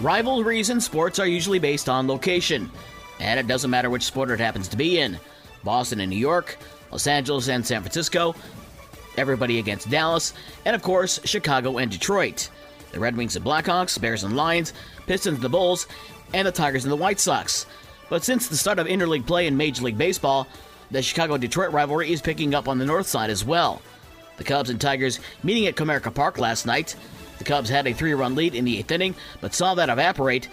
[0.00, 2.70] Rivalries in sports are usually based on location,
[3.18, 5.18] and it doesn't matter which sport it happens to be in.
[5.64, 6.58] Boston and New York,
[6.92, 8.34] Los Angeles and San Francisco,
[9.16, 10.34] everybody against Dallas,
[10.66, 12.50] and of course, Chicago and Detroit.
[12.92, 14.74] The Red Wings and Blackhawks, Bears and Lions,
[15.06, 15.86] Pistons and the Bulls,
[16.34, 17.64] and the Tigers and the White Sox.
[18.10, 20.46] But since the start of interleague play in Major League Baseball,
[20.90, 23.80] the Chicago Detroit rivalry is picking up on the north side as well.
[24.36, 26.94] The Cubs and Tigers meeting at Comerica Park last night.
[27.38, 30.48] The Cubs had a three run lead in the eighth inning, but saw that evaporate,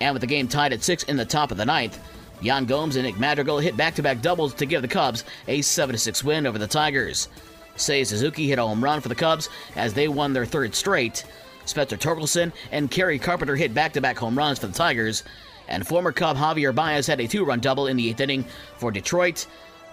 [0.00, 1.98] and with the game tied at six in the top of the ninth,
[2.40, 5.60] Yan Gomes and Nick Madrigal hit back to back doubles to give the Cubs a
[5.60, 7.28] 7 6 win over the Tigers.
[7.76, 11.24] Seiya Suzuki hit a home run for the Cubs as they won their third straight.
[11.64, 15.22] Spencer Torkelson and Kerry Carpenter hit back to back home runs for the Tigers.
[15.68, 18.44] And former Cub Javier Baez had a two run double in the eighth inning
[18.76, 19.46] for Detroit.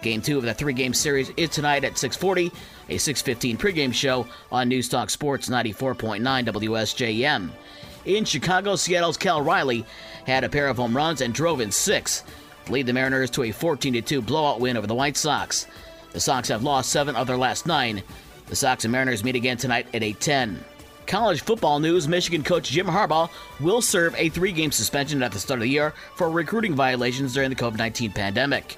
[0.05, 2.51] Game two of the three game series is tonight at 640,
[2.89, 7.49] a 615 pregame show on Newstalk Sports 94.9 WSJM.
[8.05, 9.83] In Chicago, Seattle's Cal Raleigh
[10.27, 12.23] had a pair of home runs and drove in six
[12.69, 15.65] lead the Mariners to a 14 2 blowout win over the White Sox.
[16.11, 18.03] The Sox have lost seven of their last nine.
[18.45, 20.63] The Sox and Mariners meet again tonight at 8:10.
[21.07, 25.39] College football news Michigan coach Jim Harbaugh will serve a three game suspension at the
[25.39, 28.77] start of the year for recruiting violations during the COVID 19 pandemic.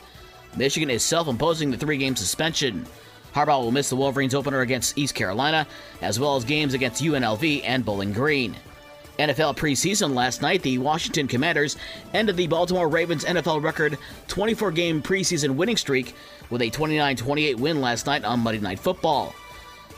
[0.55, 2.85] Michigan is self imposing the three game suspension.
[3.33, 5.67] Harbaugh will miss the Wolverines opener against East Carolina,
[6.01, 8.55] as well as games against UNLV and Bowling Green.
[9.19, 11.75] NFL preseason last night, the Washington Commanders
[12.13, 16.13] ended the Baltimore Ravens NFL record 24 game preseason winning streak
[16.49, 19.33] with a 29 28 win last night on Monday Night Football.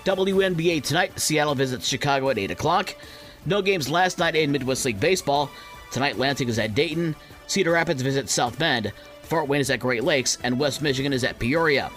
[0.05, 2.95] WNBA tonight, Seattle visits Chicago at 8 o'clock.
[3.45, 5.49] No games last night in Midwest League Baseball.
[5.91, 7.15] Tonight, Lansing is at Dayton,
[7.47, 8.91] Cedar Rapids visits South Bend,
[9.29, 11.91] Fort Wayne is at Great Lakes, and West Michigan is at Peoria.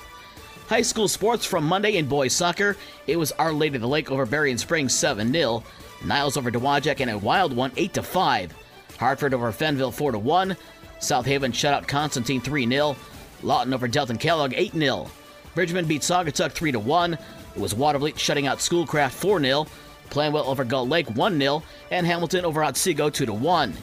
[0.68, 2.76] High school sports from Monday in boys soccer.
[3.06, 5.64] It was Our Lady of the Lake over Berrien Springs 7 0.
[6.04, 8.54] Niles over Dowagiac in a wild one 8 5.
[8.98, 10.56] Hartford over Fenville 4 1.
[11.00, 12.96] South Haven shut out Constantine 3 0.
[13.42, 15.10] Lawton over Delton Kellogg 8 0.
[15.54, 17.14] Bridgman beat Saugatuck 3 1.
[17.14, 17.20] It
[17.56, 19.66] was Watervliet shutting out Schoolcraft 4 0.
[20.10, 21.62] Plainwell over Gull Lake 1 0.
[21.90, 23.74] And Hamilton over Otsego 2 1.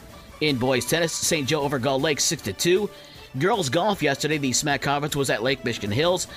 [0.42, 1.48] In boys tennis, St.
[1.48, 2.90] Joe over Gull Lake 6 2.
[3.38, 6.28] Girls golf yesterday, the SMAC conference was at Lake Michigan Hills.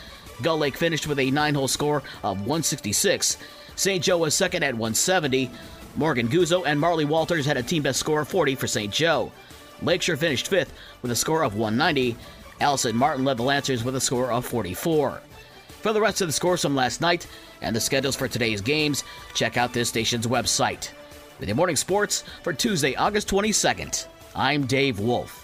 [0.42, 3.38] Gull Lake finished with a nine hole score of 166.
[3.76, 4.04] St.
[4.04, 5.50] Joe was second at 170.
[5.96, 8.92] Morgan Guzzo and Marley Walters had a team best score of 40 for St.
[8.92, 9.32] Joe.
[9.80, 12.14] Lakeshore finished fifth with a score of 190.
[12.60, 15.22] Allison Martin led the Lancers with a score of 44.
[15.80, 17.26] For the rest of the scores from last night
[17.62, 19.02] and the schedules for today's games,
[19.34, 20.90] check out this station's website.
[21.40, 25.41] With your morning sports for Tuesday, August 22nd, I'm Dave Wolf.